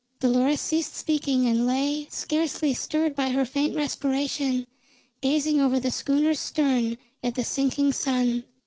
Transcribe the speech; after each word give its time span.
Dolores 0.19 0.59
ceased 0.59 0.95
speaking 0.95 1.45
and 1.45 1.67
lay, 1.67 2.07
scarcely 2.09 2.73
stirred 2.73 3.15
by 3.15 3.29
her 3.29 3.45
faint 3.45 3.75
respiration, 3.75 4.65
gazing 5.21 5.61
over 5.61 5.79
the 5.79 5.91
schooner's 5.91 6.39
stern 6.39 6.97
at 7.23 7.35
the 7.35 7.43
sinking 7.43 7.93
sun. 7.93 8.45